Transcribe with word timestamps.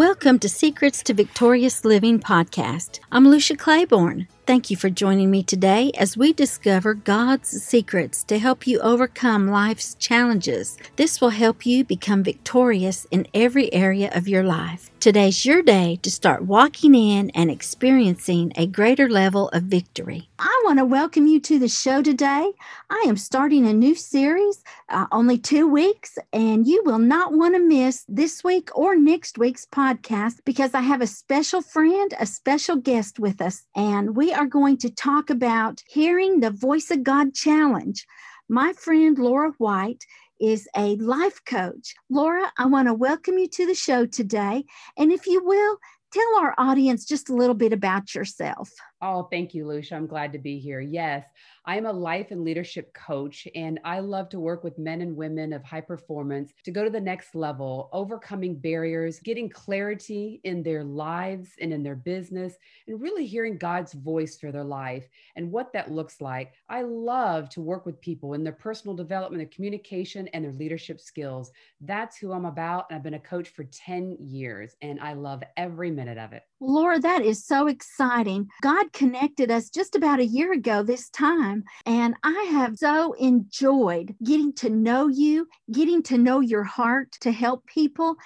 Welcome 0.00 0.38
to 0.38 0.48
Secrets 0.48 1.02
to 1.02 1.12
Victorious 1.12 1.84
Living 1.84 2.20
podcast. 2.20 3.00
I'm 3.12 3.28
Lucia 3.28 3.54
Claiborne. 3.54 4.28
Thank 4.46 4.70
you 4.70 4.76
for 4.76 4.90
joining 4.90 5.30
me 5.30 5.44
today 5.44 5.92
as 5.96 6.16
we 6.16 6.32
discover 6.32 6.94
God's 6.94 7.50
secrets 7.62 8.24
to 8.24 8.38
help 8.38 8.66
you 8.66 8.80
overcome 8.80 9.48
life's 9.48 9.94
challenges. 9.94 10.76
This 10.96 11.20
will 11.20 11.30
help 11.30 11.64
you 11.64 11.84
become 11.84 12.24
victorious 12.24 13.06
in 13.12 13.28
every 13.32 13.72
area 13.72 14.10
of 14.12 14.26
your 14.26 14.42
life. 14.42 14.90
Today's 14.98 15.46
your 15.46 15.62
day 15.62 15.98
to 16.02 16.10
start 16.10 16.42
walking 16.42 16.94
in 16.94 17.30
and 17.30 17.50
experiencing 17.50 18.52
a 18.56 18.66
greater 18.66 19.08
level 19.08 19.48
of 19.50 19.62
victory. 19.62 20.28
I 20.38 20.62
want 20.64 20.78
to 20.78 20.84
welcome 20.84 21.26
you 21.26 21.40
to 21.40 21.58
the 21.58 21.68
show 21.68 22.02
today. 22.02 22.52
I 22.90 23.04
am 23.06 23.16
starting 23.16 23.66
a 23.66 23.72
new 23.72 23.94
series, 23.94 24.62
uh, 24.88 25.06
only 25.12 25.38
two 25.38 25.68
weeks, 25.68 26.18
and 26.32 26.66
you 26.66 26.82
will 26.84 26.98
not 26.98 27.32
want 27.32 27.54
to 27.54 27.60
miss 27.60 28.04
this 28.08 28.42
week 28.42 28.68
or 28.76 28.96
next 28.96 29.38
week's 29.38 29.64
podcast 29.64 30.40
because 30.44 30.74
I 30.74 30.80
have 30.80 31.00
a 31.00 31.06
special 31.06 31.62
friend, 31.62 32.12
a 32.18 32.26
special 32.26 32.76
guest 32.76 33.18
with 33.18 33.40
us, 33.40 33.64
and 33.74 34.16
we 34.16 34.29
are 34.32 34.46
going 34.46 34.76
to 34.78 34.90
talk 34.90 35.30
about 35.30 35.82
hearing 35.88 36.40
the 36.40 36.50
Voice 36.50 36.90
of 36.90 37.02
God 37.02 37.34
challenge. 37.34 38.06
My 38.48 38.72
friend 38.72 39.18
Laura 39.18 39.52
White 39.58 40.04
is 40.40 40.68
a 40.76 40.96
life 40.96 41.40
coach. 41.44 41.94
Laura, 42.08 42.50
I 42.58 42.66
want 42.66 42.88
to 42.88 42.94
welcome 42.94 43.38
you 43.38 43.48
to 43.48 43.66
the 43.66 43.74
show 43.74 44.06
today. 44.06 44.64
And 44.96 45.12
if 45.12 45.26
you 45.26 45.44
will, 45.44 45.78
tell 46.12 46.40
our 46.40 46.54
audience 46.58 47.04
just 47.04 47.28
a 47.28 47.34
little 47.34 47.54
bit 47.54 47.72
about 47.72 48.14
yourself. 48.14 48.70
Oh, 49.02 49.28
thank 49.30 49.54
you, 49.54 49.66
Lucia. 49.66 49.94
I'm 49.94 50.06
glad 50.06 50.30
to 50.34 50.38
be 50.38 50.58
here. 50.58 50.80
Yes, 50.80 51.24
I'm 51.64 51.86
a 51.86 51.92
life 51.92 52.32
and 52.32 52.44
leadership 52.44 52.92
coach, 52.92 53.48
and 53.54 53.80
I 53.82 54.00
love 54.00 54.28
to 54.30 54.40
work 54.40 54.62
with 54.62 54.78
men 54.78 55.00
and 55.00 55.16
women 55.16 55.54
of 55.54 55.64
high 55.64 55.80
performance 55.80 56.52
to 56.64 56.70
go 56.70 56.84
to 56.84 56.90
the 56.90 57.00
next 57.00 57.34
level, 57.34 57.88
overcoming 57.94 58.56
barriers, 58.56 59.18
getting 59.20 59.48
clarity 59.48 60.42
in 60.44 60.62
their 60.62 60.84
lives 60.84 61.52
and 61.62 61.72
in 61.72 61.82
their 61.82 61.96
business, 61.96 62.56
and 62.86 63.00
really 63.00 63.24
hearing 63.24 63.56
God's 63.56 63.94
voice 63.94 64.36
through 64.36 64.52
their 64.52 64.64
life 64.64 65.08
and 65.34 65.50
what 65.50 65.72
that 65.72 65.90
looks 65.90 66.20
like. 66.20 66.52
I 66.68 66.82
love 66.82 67.48
to 67.50 67.62
work 67.62 67.86
with 67.86 68.02
people 68.02 68.34
in 68.34 68.44
their 68.44 68.52
personal 68.52 68.94
development, 68.94 69.40
their 69.40 69.54
communication, 69.54 70.28
and 70.28 70.44
their 70.44 70.52
leadership 70.52 71.00
skills. 71.00 71.52
That's 71.80 72.18
who 72.18 72.32
I'm 72.32 72.44
about. 72.44 72.86
And 72.90 72.96
I've 72.96 73.02
been 73.02 73.14
a 73.14 73.20
coach 73.20 73.48
for 73.48 73.64
10 73.64 74.18
years, 74.20 74.76
and 74.82 75.00
I 75.00 75.14
love 75.14 75.42
every 75.56 75.90
minute 75.90 76.18
of 76.18 76.34
it. 76.34 76.42
Laura, 76.60 76.98
that 77.00 77.22
is 77.22 77.42
so 77.42 77.66
exciting. 77.66 78.48
God 78.60 78.89
connected 78.92 79.50
us 79.50 79.70
just 79.70 79.94
about 79.94 80.20
a 80.20 80.26
year 80.26 80.52
ago 80.52 80.82
this 80.82 81.10
time, 81.10 81.64
and 81.86 82.14
I 82.22 82.48
have 82.52 82.76
so 82.76 83.12
enjoyed 83.14 84.14
getting 84.22 84.52
to 84.54 84.70
know 84.70 85.08
you, 85.08 85.48
getting 85.72 86.02
to 86.04 86.18
know 86.18 86.40
your 86.40 86.64
heart 86.64 87.12
to 87.20 87.32
help 87.32 87.66
people, 87.66 88.16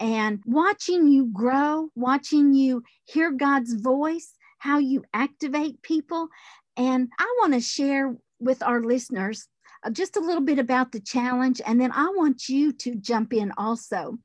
and 0.00 0.42
watching 0.46 1.08
you 1.08 1.30
grow, 1.32 1.88
watching 1.94 2.52
you 2.52 2.82
hear 3.04 3.30
God's 3.30 3.74
voice, 3.74 4.32
how 4.58 4.78
you 4.78 5.04
activate 5.14 5.82
people. 5.82 6.28
And 6.76 7.08
I 7.18 7.34
want 7.40 7.54
to 7.54 7.60
share 7.60 8.16
with 8.40 8.62
our 8.62 8.80
listeners 8.80 9.46
uh, 9.84 9.90
just 9.90 10.16
a 10.16 10.20
little 10.20 10.42
bit 10.42 10.58
about 10.58 10.92
the 10.92 11.00
challenge, 11.00 11.60
and 11.66 11.80
then 11.80 11.92
I 11.92 12.12
want 12.16 12.48
you 12.48 12.72
to 12.72 12.94
jump 12.94 13.32
in 13.32 13.52
also 13.56 14.18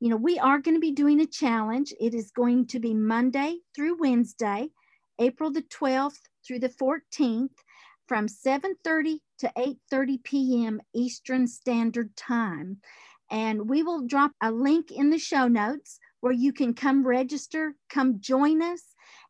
you 0.00 0.10
know, 0.10 0.16
we 0.16 0.38
are 0.38 0.58
going 0.58 0.74
to 0.74 0.80
be 0.80 0.92
doing 0.92 1.20
a 1.20 1.26
challenge. 1.26 1.94
It 1.98 2.12
is 2.12 2.30
going 2.30 2.66
to 2.66 2.78
be 2.78 2.92
Monday 2.92 3.60
through 3.74 3.98
Wednesday, 3.98 4.68
April 5.18 5.50
the 5.50 5.62
12th 5.62 6.20
through 6.46 6.60
the 6.60 6.68
14th 6.68 7.56
from 8.06 8.26
7:30 8.26 9.20
to 9.38 9.52
8:30 9.56 10.24
p.m. 10.24 10.80
Eastern 10.94 11.46
Standard 11.46 12.14
Time. 12.16 12.80
And 13.30 13.68
we 13.68 13.82
will 13.82 14.06
drop 14.06 14.32
a 14.42 14.52
link 14.52 14.90
in 14.90 15.10
the 15.10 15.18
show 15.18 15.48
notes 15.48 15.98
where 16.20 16.32
you 16.32 16.52
can 16.52 16.74
come 16.74 17.06
register, 17.06 17.74
come 17.88 18.20
join 18.20 18.62
us 18.62 18.82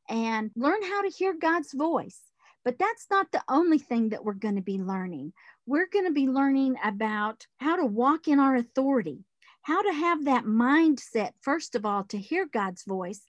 and 0.08 0.50
learn 0.56 0.82
how 0.82 1.02
to 1.02 1.08
hear 1.08 1.34
God's 1.34 1.72
voice. 1.72 2.20
But 2.64 2.78
that's 2.78 3.06
not 3.10 3.30
the 3.30 3.42
only 3.48 3.78
thing 3.78 4.08
that 4.10 4.24
we're 4.24 4.34
going 4.34 4.56
to 4.56 4.62
be 4.62 4.78
learning. 4.78 5.32
We're 5.66 5.88
going 5.92 6.06
to 6.06 6.12
be 6.12 6.26
learning 6.26 6.76
about 6.82 7.46
how 7.58 7.76
to 7.76 7.84
walk 7.84 8.26
in 8.26 8.40
our 8.40 8.56
authority, 8.56 9.24
how 9.62 9.82
to 9.82 9.92
have 9.92 10.24
that 10.24 10.44
mindset, 10.44 11.32
first 11.42 11.74
of 11.74 11.84
all, 11.84 12.04
to 12.04 12.18
hear 12.18 12.46
God's 12.46 12.84
voice, 12.84 13.22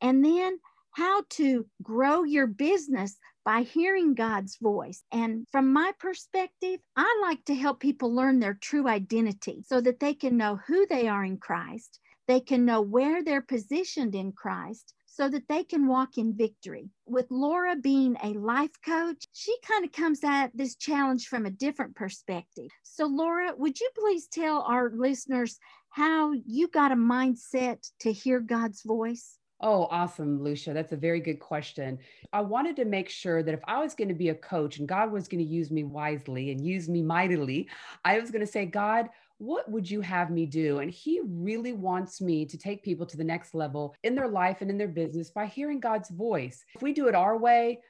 and 0.00 0.24
then 0.24 0.58
how 0.92 1.22
to 1.30 1.66
grow 1.82 2.24
your 2.24 2.46
business 2.46 3.16
by 3.44 3.62
hearing 3.62 4.14
God's 4.14 4.58
voice. 4.60 5.02
And 5.12 5.46
from 5.50 5.72
my 5.72 5.92
perspective, 5.98 6.80
I 6.96 7.18
like 7.22 7.44
to 7.46 7.54
help 7.54 7.80
people 7.80 8.14
learn 8.14 8.40
their 8.40 8.54
true 8.54 8.86
identity 8.86 9.64
so 9.66 9.80
that 9.80 10.00
they 10.00 10.14
can 10.14 10.36
know 10.36 10.60
who 10.66 10.86
they 10.86 11.08
are 11.08 11.24
in 11.24 11.38
Christ. 11.38 11.98
They 12.28 12.40
can 12.40 12.64
know 12.64 12.80
where 12.80 13.24
they're 13.24 13.42
positioned 13.42 14.14
in 14.14 14.32
Christ 14.32 14.94
so 15.06 15.28
that 15.28 15.48
they 15.48 15.64
can 15.64 15.88
walk 15.88 16.16
in 16.16 16.36
victory. 16.36 16.88
With 17.06 17.26
Laura 17.30 17.76
being 17.76 18.16
a 18.22 18.34
life 18.34 18.70
coach, 18.84 19.26
she 19.32 19.56
kind 19.66 19.84
of 19.84 19.92
comes 19.92 20.20
at 20.24 20.56
this 20.56 20.76
challenge 20.76 21.26
from 21.26 21.44
a 21.44 21.50
different 21.50 21.96
perspective. 21.96 22.68
So, 22.84 23.06
Laura, 23.06 23.52
would 23.56 23.80
you 23.80 23.90
please 23.98 24.28
tell 24.28 24.62
our 24.62 24.92
listeners 24.94 25.58
how 25.90 26.32
you 26.46 26.68
got 26.68 26.92
a 26.92 26.96
mindset 26.96 27.90
to 28.00 28.12
hear 28.12 28.38
God's 28.38 28.82
voice? 28.82 29.39
Oh, 29.62 29.88
awesome, 29.90 30.42
Lucia. 30.42 30.72
That's 30.72 30.92
a 30.92 30.96
very 30.96 31.20
good 31.20 31.38
question. 31.38 31.98
I 32.32 32.40
wanted 32.40 32.76
to 32.76 32.86
make 32.86 33.10
sure 33.10 33.42
that 33.42 33.52
if 33.52 33.60
I 33.64 33.78
was 33.78 33.94
going 33.94 34.08
to 34.08 34.14
be 34.14 34.30
a 34.30 34.34
coach 34.34 34.78
and 34.78 34.88
God 34.88 35.12
was 35.12 35.28
going 35.28 35.44
to 35.44 35.50
use 35.50 35.70
me 35.70 35.84
wisely 35.84 36.50
and 36.50 36.64
use 36.64 36.88
me 36.88 37.02
mightily, 37.02 37.68
I 38.04 38.18
was 38.18 38.30
going 38.30 38.44
to 38.44 38.50
say, 38.50 38.64
God, 38.64 39.10
what 39.36 39.70
would 39.70 39.90
you 39.90 40.00
have 40.02 40.30
me 40.30 40.46
do? 40.46 40.78
And 40.78 40.90
he 40.90 41.20
really 41.26 41.72
wants 41.72 42.20
me 42.20 42.44
to 42.46 42.58
take 42.58 42.82
people 42.82 43.06
to 43.06 43.16
the 43.16 43.24
next 43.24 43.54
level 43.54 43.94
in 44.02 44.14
their 44.14 44.28
life 44.28 44.58
and 44.60 44.70
in 44.70 44.78
their 44.78 44.88
business 44.88 45.30
by 45.30 45.46
hearing 45.46 45.80
God's 45.80 46.10
voice. 46.10 46.64
If 46.74 46.82
we 46.82 46.92
do 46.92 47.08
it 47.08 47.14
our 47.14 47.38
way, 47.38 47.80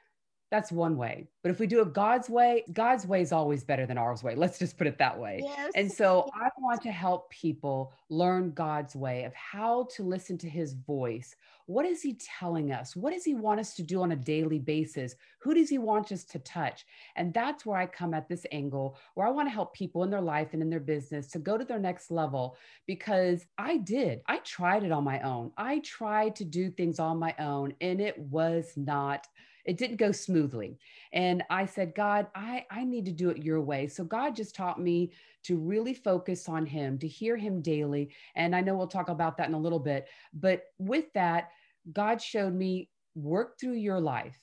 that's 0.51 0.69
one 0.69 0.97
way. 0.97 1.27
But 1.43 1.51
if 1.51 1.59
we 1.59 1.65
do 1.65 1.79
it 1.79 1.93
God's 1.93 2.29
way, 2.29 2.65
God's 2.73 3.07
way 3.07 3.21
is 3.21 3.31
always 3.31 3.63
better 3.63 3.85
than 3.85 3.97
ours 3.97 4.21
way. 4.21 4.35
Let's 4.35 4.59
just 4.59 4.77
put 4.77 4.85
it 4.85 4.97
that 4.97 5.17
way. 5.17 5.39
Yes. 5.41 5.71
And 5.75 5.89
so 5.89 6.29
I 6.35 6.49
want 6.59 6.81
to 6.81 6.91
help 6.91 7.29
people 7.29 7.93
learn 8.09 8.51
God's 8.51 8.93
way 8.93 9.23
of 9.23 9.33
how 9.33 9.87
to 9.95 10.03
listen 10.03 10.37
to 10.39 10.49
his 10.49 10.73
voice. 10.73 11.37
What 11.67 11.85
is 11.85 12.01
he 12.01 12.15
telling 12.15 12.73
us? 12.73 12.97
What 12.97 13.13
does 13.13 13.23
he 13.23 13.33
want 13.33 13.61
us 13.61 13.75
to 13.75 13.83
do 13.83 14.01
on 14.01 14.11
a 14.11 14.15
daily 14.17 14.59
basis? 14.59 15.15
Who 15.39 15.53
does 15.53 15.69
he 15.69 15.77
want 15.77 16.11
us 16.11 16.25
to 16.25 16.39
touch? 16.39 16.85
And 17.15 17.33
that's 17.33 17.65
where 17.65 17.77
I 17.77 17.85
come 17.85 18.13
at 18.13 18.27
this 18.27 18.45
angle 18.51 18.97
where 19.13 19.25
I 19.25 19.31
want 19.31 19.47
to 19.47 19.53
help 19.53 19.73
people 19.73 20.03
in 20.03 20.09
their 20.09 20.19
life 20.19 20.49
and 20.51 20.61
in 20.61 20.69
their 20.69 20.81
business 20.81 21.27
to 21.27 21.39
go 21.39 21.57
to 21.57 21.63
their 21.63 21.79
next 21.79 22.11
level 22.11 22.57
because 22.87 23.45
I 23.57 23.77
did. 23.77 24.19
I 24.27 24.39
tried 24.39 24.83
it 24.83 24.91
on 24.91 25.05
my 25.05 25.21
own. 25.21 25.53
I 25.55 25.79
tried 25.79 26.35
to 26.37 26.43
do 26.43 26.69
things 26.69 26.99
on 26.99 27.17
my 27.17 27.33
own 27.39 27.73
and 27.79 28.01
it 28.01 28.19
was 28.19 28.73
not 28.75 29.27
it 29.65 29.77
didn't 29.77 29.97
go 29.97 30.11
smoothly. 30.11 30.77
And 31.13 31.43
i 31.49 31.65
said 31.65 31.95
god 31.95 32.27
i 32.35 32.65
i 32.71 32.83
need 32.83 33.05
to 33.05 33.11
do 33.11 33.29
it 33.29 33.43
your 33.43 33.61
way. 33.61 33.87
So 33.87 34.03
god 34.03 34.35
just 34.35 34.55
taught 34.55 34.79
me 34.79 35.11
to 35.43 35.57
really 35.57 35.93
focus 35.93 36.47
on 36.47 36.65
him 36.65 36.97
to 36.99 37.07
hear 37.07 37.37
him 37.37 37.61
daily. 37.61 38.13
And 38.35 38.55
i 38.55 38.61
know 38.61 38.75
we'll 38.75 38.87
talk 38.87 39.09
about 39.09 39.37
that 39.37 39.47
in 39.47 39.53
a 39.53 39.59
little 39.59 39.79
bit. 39.79 40.07
But 40.33 40.63
with 40.77 41.11
that 41.13 41.49
god 41.93 42.21
showed 42.21 42.53
me 42.53 42.89
work 43.15 43.59
through 43.59 43.73
your 43.73 43.99
life. 43.99 44.37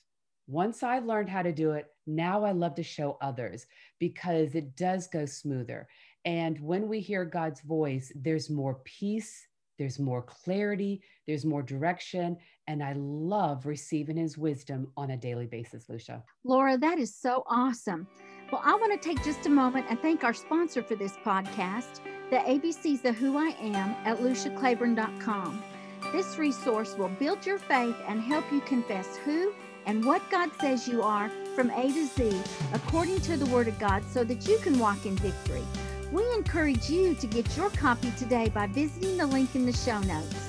Once 0.47 0.83
I've 0.83 1.05
learned 1.05 1.29
how 1.29 1.41
to 1.41 1.51
do 1.51 1.71
it 1.71 1.87
now 2.07 2.43
i 2.43 2.51
love 2.51 2.73
to 2.75 2.83
show 2.83 3.17
others 3.21 3.67
because 3.99 4.55
it 4.55 4.75
does 4.75 5.07
go 5.07 5.25
smoother. 5.25 5.87
And 6.25 6.59
when 6.59 6.87
we 6.87 6.99
hear 6.99 7.23
god's 7.25 7.61
voice 7.61 8.11
there's 8.15 8.49
more 8.49 8.81
peace 8.83 9.47
there's 9.79 9.97
more 9.97 10.21
clarity, 10.21 11.01
there's 11.25 11.45
more 11.45 11.63
direction, 11.63 12.37
and 12.69 12.83
I 12.83 12.93
love 12.95 13.65
receiving 13.65 14.15
his 14.15 14.37
wisdom 14.37 14.91
on 14.95 15.09
a 15.09 15.17
daily 15.17 15.47
basis, 15.47 15.89
Lucia. 15.89 16.23
Laura, 16.43 16.77
that 16.77 16.99
is 16.99 17.15
so 17.15 17.43
awesome. 17.47 18.07
Well, 18.51 18.61
I 18.63 18.75
want 18.75 18.93
to 18.93 19.09
take 19.09 19.23
just 19.23 19.47
a 19.47 19.49
moment 19.49 19.87
and 19.89 19.99
thank 19.99 20.23
our 20.23 20.35
sponsor 20.35 20.83
for 20.83 20.95
this 20.95 21.13
podcast, 21.25 21.99
the 22.29 22.37
ABCs 22.37 23.05
of 23.05 23.15
Who 23.15 23.37
I 23.37 23.55
Am 23.59 23.95
at 24.05 24.19
luciaclaiborne.com. 24.19 25.63
This 26.11 26.37
resource 26.37 26.95
will 26.95 27.09
build 27.09 27.43
your 27.43 27.57
faith 27.57 27.95
and 28.07 28.21
help 28.21 28.45
you 28.51 28.61
confess 28.61 29.17
who 29.17 29.51
and 29.87 30.05
what 30.05 30.21
God 30.29 30.51
says 30.61 30.87
you 30.87 31.01
are 31.01 31.31
from 31.55 31.71
A 31.71 31.91
to 31.91 32.05
Z 32.05 32.39
according 32.73 33.19
to 33.21 33.35
the 33.35 33.47
Word 33.47 33.67
of 33.67 33.79
God 33.79 34.03
so 34.05 34.23
that 34.23 34.47
you 34.47 34.59
can 34.59 34.77
walk 34.77 35.07
in 35.07 35.15
victory. 35.15 35.63
We 36.11 36.23
encourage 36.35 36.87
you 36.87 37.15
to 37.15 37.25
get 37.25 37.57
your 37.57 37.71
copy 37.71 38.11
today 38.11 38.49
by 38.49 38.67
visiting 38.67 39.17
the 39.17 39.25
link 39.25 39.55
in 39.55 39.65
the 39.65 39.73
show 39.73 39.99
notes. 40.01 40.48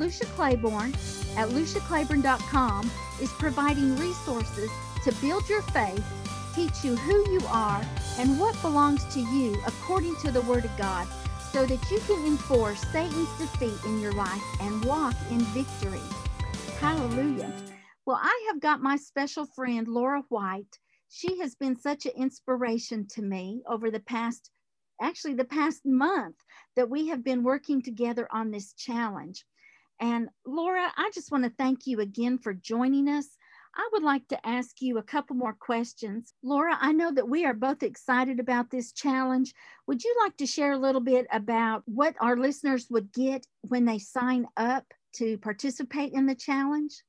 Lucia 0.00 0.24
Claiborne 0.34 0.94
at 1.36 1.50
luciaclaiborne.com 1.50 2.90
is 3.20 3.28
providing 3.32 3.94
resources 3.96 4.70
to 5.04 5.12
build 5.20 5.46
your 5.46 5.60
faith, 5.60 6.02
teach 6.54 6.82
you 6.82 6.96
who 6.96 7.30
you 7.30 7.40
are, 7.48 7.84
and 8.18 8.40
what 8.40 8.60
belongs 8.62 9.04
to 9.12 9.20
you 9.20 9.54
according 9.66 10.16
to 10.16 10.30
the 10.30 10.40
Word 10.42 10.64
of 10.64 10.74
God 10.78 11.06
so 11.52 11.66
that 11.66 11.90
you 11.90 11.98
can 12.00 12.26
enforce 12.26 12.80
Satan's 12.92 13.28
defeat 13.38 13.84
in 13.84 14.00
your 14.00 14.12
life 14.12 14.42
and 14.62 14.82
walk 14.86 15.14
in 15.30 15.40
victory. 15.52 16.00
Hallelujah. 16.78 17.52
Well, 18.06 18.18
I 18.22 18.48
have 18.50 18.60
got 18.60 18.80
my 18.80 18.96
special 18.96 19.44
friend, 19.44 19.86
Laura 19.86 20.22
White. 20.30 20.78
She 21.10 21.38
has 21.40 21.54
been 21.54 21.78
such 21.78 22.06
an 22.06 22.12
inspiration 22.16 23.06
to 23.10 23.22
me 23.22 23.62
over 23.68 23.90
the 23.90 24.00
past 24.00 24.50
actually 25.02 25.34
the 25.34 25.44
past 25.44 25.80
month 25.84 26.36
that 26.76 26.88
we 26.88 27.08
have 27.08 27.24
been 27.24 27.42
working 27.42 27.82
together 27.82 28.28
on 28.30 28.50
this 28.50 28.74
challenge. 28.74 29.44
And 30.00 30.30
Laura, 30.46 30.90
I 30.96 31.10
just 31.14 31.30
want 31.30 31.44
to 31.44 31.52
thank 31.58 31.86
you 31.86 32.00
again 32.00 32.38
for 32.38 32.54
joining 32.54 33.06
us. 33.08 33.36
I 33.76 33.88
would 33.92 34.02
like 34.02 34.26
to 34.28 34.46
ask 34.46 34.80
you 34.82 34.98
a 34.98 35.02
couple 35.02 35.36
more 35.36 35.52
questions. 35.52 36.32
Laura, 36.42 36.76
I 36.80 36.92
know 36.92 37.12
that 37.12 37.28
we 37.28 37.44
are 37.44 37.54
both 37.54 37.82
excited 37.82 38.40
about 38.40 38.70
this 38.70 38.92
challenge. 38.92 39.54
Would 39.86 40.02
you 40.02 40.12
like 40.24 40.36
to 40.38 40.46
share 40.46 40.72
a 40.72 40.78
little 40.78 41.00
bit 41.00 41.26
about 41.30 41.82
what 41.86 42.16
our 42.20 42.36
listeners 42.36 42.88
would 42.90 43.12
get 43.12 43.46
when 43.60 43.84
they 43.84 43.98
sign 43.98 44.46
up 44.56 44.84
to 45.14 45.38
participate 45.38 46.12
in 46.12 46.26
the 46.26 46.34
challenge? 46.34 47.02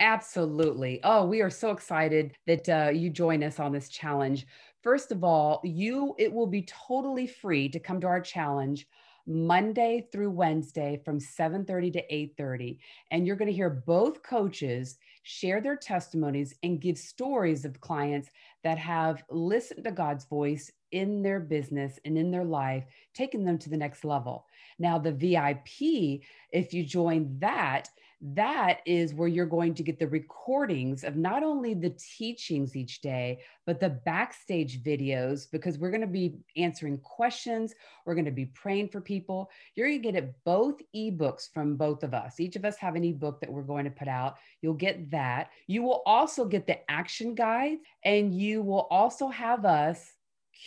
Absolutely. 0.00 1.00
Oh, 1.04 1.24
we 1.24 1.40
are 1.40 1.50
so 1.50 1.70
excited 1.70 2.36
that 2.46 2.68
uh, 2.68 2.90
you 2.90 3.08
join 3.08 3.42
us 3.42 3.60
on 3.60 3.72
this 3.72 3.88
challenge. 3.88 4.46
First 4.82 5.12
of 5.12 5.22
all, 5.22 5.60
you 5.62 6.14
it 6.18 6.32
will 6.32 6.48
be 6.48 6.66
totally 6.88 7.28
free 7.28 7.68
to 7.68 7.78
come 7.78 8.00
to 8.00 8.08
our 8.08 8.20
challenge 8.20 8.86
Monday 9.26 10.08
through 10.10 10.30
Wednesday 10.30 11.00
from 11.04 11.18
7:30 11.18 11.92
to 11.92 12.02
8:30 12.10 12.78
and 13.10 13.26
you're 13.26 13.36
going 13.36 13.50
to 13.50 13.54
hear 13.54 13.70
both 13.70 14.22
coaches 14.22 14.98
share 15.22 15.60
their 15.60 15.76
testimonies 15.76 16.54
and 16.62 16.80
give 16.80 16.98
stories 16.98 17.64
of 17.64 17.80
clients 17.80 18.30
that 18.64 18.78
have 18.78 19.22
listened 19.30 19.84
to 19.84 19.92
God's 19.92 20.24
voice 20.24 20.70
in 20.90 21.22
their 21.22 21.40
business 21.40 21.98
and 22.04 22.18
in 22.18 22.30
their 22.30 22.44
life, 22.44 22.84
taking 23.14 23.44
them 23.44 23.58
to 23.58 23.70
the 23.70 23.76
next 23.76 24.04
level. 24.04 24.46
Now 24.78 24.98
the 24.98 25.12
VIP, 25.12 26.22
if 26.50 26.74
you 26.74 26.84
join 26.84 27.38
that, 27.38 27.88
that 28.22 28.78
is 28.86 29.14
where 29.14 29.26
you're 29.26 29.46
going 29.46 29.74
to 29.74 29.82
get 29.82 29.98
the 29.98 30.06
recordings 30.06 31.02
of 31.02 31.16
not 31.16 31.42
only 31.42 31.74
the 31.74 31.90
teachings 31.90 32.76
each 32.76 33.00
day, 33.00 33.40
but 33.66 33.80
the 33.80 33.90
backstage 33.90 34.82
videos 34.84 35.50
because 35.50 35.76
we're 35.76 35.90
going 35.90 36.02
to 36.02 36.06
be 36.06 36.36
answering 36.56 36.98
questions. 36.98 37.74
We're 38.06 38.14
going 38.14 38.26
to 38.26 38.30
be 38.30 38.46
praying 38.46 38.90
for 38.90 39.00
people. 39.00 39.50
You're 39.74 39.88
going 39.88 40.02
to 40.02 40.12
get 40.12 40.22
it 40.22 40.34
both 40.44 40.80
ebooks 40.94 41.52
from 41.52 41.76
both 41.76 42.04
of 42.04 42.14
us. 42.14 42.38
Each 42.38 42.54
of 42.54 42.64
us 42.64 42.76
have 42.76 42.94
an 42.94 43.04
ebook 43.04 43.40
that 43.40 43.52
we're 43.52 43.62
going 43.62 43.84
to 43.84 43.90
put 43.90 44.08
out. 44.08 44.36
You'll 44.60 44.74
get 44.74 45.10
that. 45.10 45.50
You 45.66 45.82
will 45.82 46.02
also 46.06 46.44
get 46.44 46.68
the 46.68 46.78
action 46.88 47.34
guides 47.34 47.80
and 48.04 48.32
you 48.32 48.62
will 48.62 48.86
also 48.90 49.28
have 49.28 49.64
us 49.64 50.12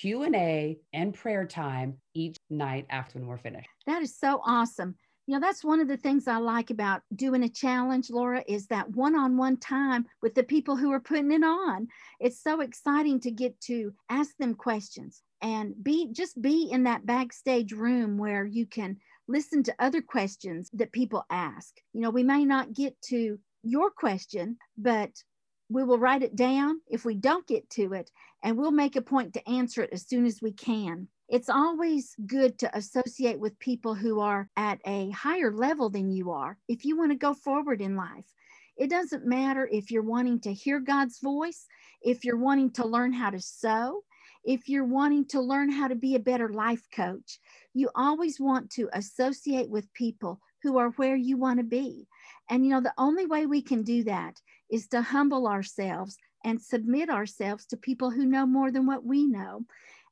Q&A 0.01 0.78
and 0.92 1.13
prayer 1.13 1.46
time 1.46 1.98
each 2.13 2.36
night 2.50 2.86
after 2.90 3.18
when 3.18 3.28
we're 3.28 3.38
finished. 3.38 3.69
That 3.88 4.01
is 4.01 4.18
so 4.18 4.42
awesome 4.46 4.96
you 5.27 5.33
know 5.33 5.39
that's 5.39 5.63
one 5.63 5.80
of 5.80 5.88
the 5.88 5.98
things 5.98 6.27
i 6.27 6.38
like 6.38 6.69
about 6.69 7.01
doing 7.16 7.44
a 7.44 7.50
challenge 7.50 8.10
laura 8.10 8.44
is 8.48 8.68
that 8.68 8.89
one-on-one 8.92 9.57
time 9.57 10.06
with 10.22 10.36
the 10.36 10.44
people 10.44 10.75
who 10.75 10.92
are 10.92 11.00
putting 11.00 11.31
it 11.31 11.44
on. 11.44 11.88
It's 12.19 12.42
so 12.42 12.62
exciting 12.62 13.19
to 13.22 13.31
get 13.31 13.60
to 13.62 13.94
ask 14.10 14.36
them 14.38 14.56
questions 14.56 15.22
and 15.42 15.74
be 15.83 16.10
just 16.12 16.42
be 16.42 16.69
in 16.72 16.83
that 16.83 17.06
backstage 17.06 17.72
room 17.72 18.18
where 18.18 18.45
you 18.45 18.66
can 18.66 18.98
listen 19.27 19.63
to 19.63 19.75
other 19.80 20.01
questions 20.01 20.69
that 20.74 20.92
people 20.92 21.25
ask. 21.30 21.74
You 21.94 22.01
know 22.01 22.10
we 22.10 22.24
may 22.24 22.45
not 22.45 22.74
get 22.74 23.00
to 23.10 23.39
your 23.63 23.89
question 23.89 24.57
but 24.77 25.12
we 25.69 25.83
will 25.83 25.98
write 25.98 26.22
it 26.22 26.36
down 26.36 26.80
if 26.88 27.06
we 27.06 27.16
don't 27.16 27.48
get 27.48 27.68
to 27.72 27.94
it 27.94 28.12
and 28.44 28.57
we'll 28.57 28.72
make 28.72 28.95
a 28.95 29.01
point 29.01 29.33
to 29.33 29.50
answer 29.50 29.81
it 29.81 29.89
as 29.92 30.07
soon 30.07 30.25
as 30.27 30.42
we 30.42 30.51
can 30.51 31.07
it's 31.27 31.50
always 31.50 32.16
good 32.27 32.60
to 32.60 32.77
associate 32.77 33.39
with 33.39 33.57
people 33.60 33.95
who 33.95 34.19
are 34.19 34.50
at 34.56 34.80
a 34.86 35.10
higher 35.10 35.51
level 35.51 35.89
than 35.89 36.12
you 36.12 36.31
are 36.31 36.57
if 36.68 36.86
you 36.86 36.98
want 36.98 37.12
to 37.12 37.18
go 37.18 37.33
forward 37.33 37.81
in 37.81 37.95
life. 37.95 38.25
It 38.77 38.89
doesn't 38.89 39.25
matter 39.25 39.68
if 39.72 39.89
you're 39.89 40.04
wanting 40.04 40.42
to 40.42 40.54
hear 40.54 40.80
God's 40.80 41.19
voice, 41.19 41.66
if 42.01 42.25
you're 42.25 42.38
wanting 42.38 42.72
to 42.72 42.86
learn 42.86 43.13
how 43.13 43.30
to 43.30 43.39
sew, 43.39 44.04
if 44.44 44.69
you're 44.69 44.86
wanting 44.86 45.25
to 45.30 45.42
learn 45.42 45.72
how 45.72 45.88
to 45.88 45.95
be 45.95 46.16
a 46.16 46.19
better 46.19 46.50
life 46.50 46.83
coach. 46.94 47.39
You 47.74 47.89
always 47.95 48.39
want 48.39 48.69
to 48.72 48.89
associate 48.94 49.69
with 49.69 49.92
people 49.94 50.39
who 50.62 50.77
are 50.77 50.89
where 50.92 51.16
you 51.16 51.38
want 51.38 51.60
to 51.60 51.66
be. 51.66 52.07
And 52.50 52.66
you 52.66 52.72
know, 52.72 52.81
the 52.81 52.94
only 52.98 53.25
way 53.25 53.45
we 53.45 53.62
can 53.62 53.81
do 53.83 54.04
that 54.04 54.39
is 54.69 54.88
to 54.89 55.01
humble 55.01 55.48
ourselves 55.48 56.18
and 56.44 56.62
submit 56.62 57.10
ourselves 57.10 57.66
to 57.68 57.77
people 57.77 58.12
who 58.12 58.25
know 58.25 58.45
more 58.45 58.72
than 58.72 58.86
what 58.86 59.04
we 59.04 59.25
know. 59.25 59.66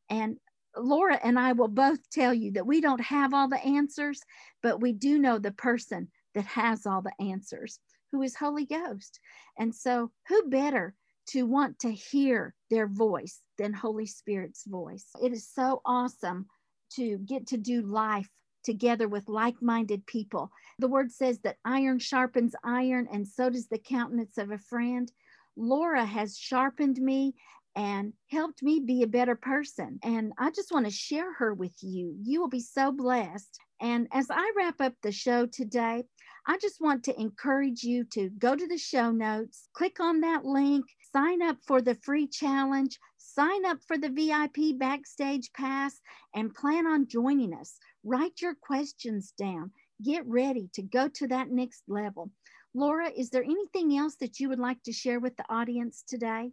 And 0.09 0.37
Laura 0.77 1.19
and 1.23 1.37
I 1.39 1.53
will 1.53 1.67
both 1.67 2.09
tell 2.09 2.33
you 2.33 2.51
that 2.53 2.65
we 2.65 2.81
don't 2.81 3.01
have 3.01 3.33
all 3.33 3.47
the 3.47 3.63
answers, 3.63 4.21
but 4.61 4.81
we 4.81 4.93
do 4.93 5.19
know 5.19 5.37
the 5.37 5.51
person 5.51 6.09
that 6.33 6.45
has 6.45 6.85
all 6.85 7.01
the 7.01 7.13
answers, 7.23 7.79
who 8.11 8.21
is 8.21 8.35
Holy 8.35 8.65
Ghost. 8.65 9.19
And 9.57 9.73
so, 9.73 10.11
who 10.27 10.49
better 10.49 10.95
to 11.27 11.43
want 11.43 11.79
to 11.79 11.91
hear 11.91 12.53
their 12.69 12.87
voice 12.87 13.41
than 13.57 13.73
Holy 13.73 14.05
Spirit's 14.07 14.65
voice? 14.65 15.05
It 15.21 15.31
is 15.31 15.47
so 15.47 15.81
awesome 15.85 16.47
to 16.95 17.17
get 17.19 17.47
to 17.47 17.57
do 17.57 17.81
life 17.81 18.29
together 18.63 19.07
with 19.07 19.27
like 19.27 19.61
minded 19.61 20.05
people. 20.05 20.51
The 20.79 20.87
word 20.87 21.11
says 21.11 21.39
that 21.39 21.57
iron 21.65 21.99
sharpens 21.99 22.55
iron, 22.63 23.07
and 23.11 23.27
so 23.27 23.49
does 23.49 23.67
the 23.67 23.77
countenance 23.77 24.37
of 24.37 24.51
a 24.51 24.57
friend. 24.57 25.11
Laura 25.55 26.05
has 26.05 26.37
sharpened 26.37 26.99
me 26.99 27.35
and 27.75 28.13
helped 28.29 28.61
me 28.61 28.79
be 28.79 29.01
a 29.03 29.07
better 29.07 29.35
person. 29.35 29.99
And 30.03 30.33
I 30.37 30.51
just 30.51 30.71
want 30.71 30.85
to 30.85 30.91
share 30.91 31.33
her 31.33 31.53
with 31.53 31.73
you. 31.81 32.15
You 32.21 32.39
will 32.41 32.49
be 32.49 32.59
so 32.59 32.91
blessed. 32.91 33.59
And 33.81 34.07
as 34.13 34.27
I 34.29 34.51
wrap 34.55 34.79
up 34.79 34.93
the 35.01 35.11
show 35.11 35.45
today, 35.45 36.03
I 36.45 36.57
just 36.57 36.81
want 36.81 37.03
to 37.05 37.19
encourage 37.19 37.83
you 37.83 38.03
to 38.11 38.29
go 38.29 38.55
to 38.55 38.67
the 38.67 38.77
show 38.77 39.11
notes, 39.11 39.69
click 39.73 39.99
on 39.99 40.21
that 40.21 40.45
link, 40.45 40.85
sign 41.13 41.41
up 41.41 41.57
for 41.65 41.81
the 41.81 41.95
free 41.95 42.27
challenge, 42.27 42.99
sign 43.17 43.65
up 43.65 43.79
for 43.87 43.97
the 43.97 44.09
VIP 44.09 44.77
backstage 44.77 45.51
pass, 45.53 45.99
and 46.35 46.53
plan 46.53 46.85
on 46.85 47.07
joining 47.07 47.53
us. 47.53 47.77
Write 48.03 48.41
your 48.41 48.55
questions 48.55 49.33
down. 49.37 49.71
Get 50.03 50.25
ready 50.27 50.69
to 50.73 50.81
go 50.81 51.07
to 51.07 51.27
that 51.27 51.49
next 51.49 51.83
level. 51.87 52.29
Laura, 52.73 53.09
is 53.09 53.29
there 53.29 53.43
anything 53.43 53.97
else 53.97 54.15
that 54.15 54.39
you 54.39 54.49
would 54.49 54.59
like 54.59 54.81
to 54.83 54.91
share 54.91 55.19
with 55.19 55.37
the 55.37 55.45
audience 55.49 56.03
today? 56.07 56.51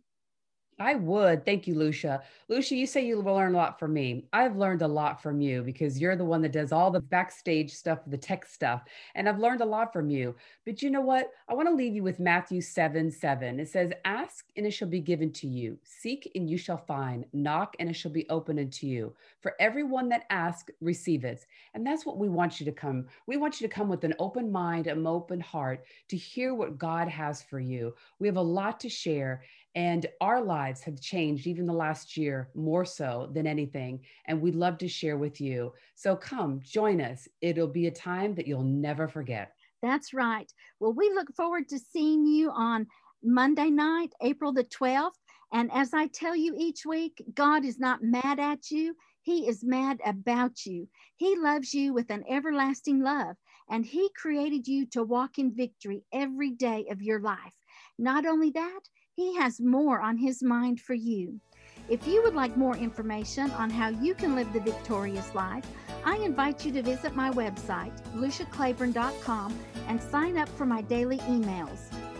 I 0.81 0.95
would. 0.95 1.45
Thank 1.45 1.67
you, 1.67 1.75
Lucia. 1.75 2.23
Lucia, 2.49 2.75
you 2.75 2.87
say 2.87 3.05
you 3.05 3.21
will 3.21 3.35
learn 3.35 3.55
a 3.55 3.59
lot 3.59 3.79
from 3.79 3.93
me. 3.93 4.25
I've 4.33 4.57
learned 4.57 4.81
a 4.81 4.89
lot 4.89 5.23
from 5.23 5.41
you 5.43 5.63
because 5.63 6.01
you're 6.01 6.17
the 6.17 6.25
one 6.25 6.41
that 6.41 6.53
does 6.53 6.73
all 6.73 6.91
the 6.91 7.01
backstage 7.01 7.71
stuff, 7.75 7.99
the 8.07 8.17
tech 8.17 8.47
stuff. 8.47 8.85
And 9.15 9.29
I've 9.29 9.39
learned 9.39 9.61
a 9.61 9.67
lot 9.67 9.93
from 9.93 10.09
you. 10.09 10.35
But 10.65 10.83
you 10.83 10.91
know 10.91 11.03
what? 11.03 11.33
I 11.51 11.55
want 11.55 11.69
to 11.69 11.75
leave 11.75 11.95
you 11.95 12.03
with 12.03 12.19
Matthew 12.19 12.63
7 12.63 13.11
7. 13.11 13.61
It 13.61 13.69
says, 13.69 13.93
Ask 14.07 14.47
and 14.57 14.67
it 14.67 14.71
shall 14.71 14.89
be 14.89 15.01
given 15.01 15.31
to 15.35 15.47
you. 15.47 15.79
Seek 15.85 16.31
and 16.35 16.49
you 16.49 16.57
shall 16.57 16.79
find. 16.79 17.27
Knock 17.35 17.77
and 17.79 17.91
it 17.91 17.95
shall 17.95 18.11
be 18.11 18.29
opened 18.31 18.59
unto 18.59 18.87
you. 18.87 19.15
For 19.43 19.55
everyone 19.61 20.09
that 20.11 20.25
asks, 20.31 20.73
receiveth. 20.81 21.47
And 21.75 21.87
that's 21.87 22.07
what 22.07 22.19
we 22.19 22.31
want 22.31 22.59
you 22.59 22.65
to 22.67 22.73
come. 22.73 23.07
We 23.27 23.37
want 23.37 23.61
you 23.61 23.69
to 23.69 23.75
come 23.75 23.91
with 23.91 24.05
an 24.05 24.15
open 24.19 24.51
mind, 24.51 24.87
an 24.87 25.07
open 25.07 25.41
heart 25.41 25.85
to 26.09 26.17
hear 26.17 26.55
what 26.55 26.79
God 26.79 27.07
has 27.09 27.43
for 27.43 27.61
you. 27.61 27.95
We 28.19 28.27
have 28.29 28.37
a 28.39 28.43
lot 28.43 28.81
to 28.81 28.89
share. 28.89 29.43
And 29.75 30.07
our 30.21 30.43
lives 30.43 30.83
have 30.83 31.01
changed 31.01 31.47
even 31.47 31.67
the 31.67 31.73
last 31.73 32.17
year 32.17 32.51
more 32.55 32.85
so 32.85 33.31
than 33.33 33.47
anything. 33.47 34.01
And 34.27 34.41
we'd 34.41 34.57
love 34.57 34.79
to 34.79 34.89
share 34.89 35.17
with 35.17 35.41
you. 35.41 35.73
So 35.95 36.17
come 36.17 36.61
join 36.63 37.01
us. 37.01 37.29
It'll 37.41 37.69
be 37.69 37.87
a 37.87 37.93
time 37.93 38.35
that 38.35 38.47
you'll 38.47 38.65
never 38.65 39.07
forget. 39.07 39.53
That's 39.83 40.13
right. 40.13 40.53
Well, 40.81 40.93
we 40.93 41.11
look 41.15 41.35
forward 41.37 41.69
to 41.69 41.79
seeing 41.79 42.27
you 42.27 42.51
on 42.51 42.87
Monday 43.23 43.71
night, 43.71 44.13
April 44.23 44.53
the 44.53 44.65
12th. 44.65 45.13
And 45.53 45.71
as 45.73 45.95
I 45.95 46.07
tell 46.09 46.37
you 46.37 46.55
each 46.59 46.87
week, 46.87 47.23
God 47.35 47.65
is 47.65 47.79
not 47.79 48.03
mad 48.03 48.39
at 48.39 48.71
you. 48.71 48.95
He 49.23 49.49
is 49.49 49.65
mad 49.65 50.01
about 50.05 50.65
you. 50.65 50.89
He 51.17 51.37
loves 51.37 51.75
you 51.75 51.93
with 51.93 52.11
an 52.11 52.25
everlasting 52.29 53.03
love, 53.03 53.37
and 53.69 53.85
He 53.85 54.09
created 54.17 54.67
you 54.67 54.87
to 54.87 55.03
walk 55.03 55.39
in 55.39 55.55
victory 55.55 56.05
every 56.13 56.51
day 56.51 56.87
of 56.91 57.03
your 57.03 57.21
life. 57.21 57.55
Not 57.99 58.25
only 58.25 58.51
that, 58.53 58.81
he 59.17 59.37
has 59.37 59.61
more 59.61 60.01
on 60.01 60.17
His 60.17 60.43
mind 60.43 60.81
for 60.81 60.95
you. 60.95 61.41
If 61.89 62.07
you 62.07 62.23
would 62.23 62.35
like 62.35 62.57
more 62.57 62.77
information 62.77 63.51
on 63.51 63.69
how 63.69 63.89
you 63.89 64.15
can 64.15 64.35
live 64.35 64.53
the 64.53 64.61
victorious 64.61 65.35
life, 65.35 65.67
I 66.05 66.17
invite 66.17 66.65
you 66.65 66.73
to 66.73 66.83
visit 66.83 67.17
my 67.17 67.31
website, 67.31 67.93
luciaclaiborne.com, 68.15 69.59
and 69.89 70.01
sign 70.01 70.39
up 70.39 70.49
for 70.49 70.65
my 70.65 70.83
daily 70.83 71.19
emails, 71.19 71.79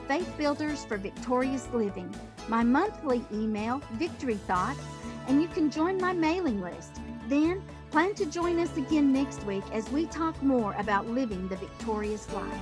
Faith 0.09 0.31
Builders 0.37 0.85
for 0.85 0.97
Victorious 0.97 1.69
Living, 1.73 2.13
my 2.49 2.65
monthly 2.65 3.25
email, 3.33 3.81
Victory 3.93 4.35
Thoughts, 4.35 4.81
and 5.29 5.41
you 5.41 5.49
can 5.49 5.71
join 5.71 5.97
my 5.99 6.13
mailing 6.13 6.61
list. 6.61 7.01
Then, 7.29 7.63
plan 7.91 8.15
to 8.17 8.27
join 8.27 8.59
us 8.59 8.77
again 8.77 9.13
next 9.13 9.45
week 9.45 9.65
as 9.73 9.89
we 9.91 10.07
talk 10.07 10.43
more 10.43 10.75
about 10.75 11.09
living 11.09 11.49
the 11.49 11.57
victorious 11.57 12.27
life. 12.33 12.61